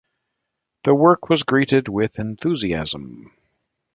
The 0.83 0.95
work 0.95 1.29
was 1.29 1.43
greeted 1.43 1.87
with 1.87 2.17
enthusiasm. 2.17 3.33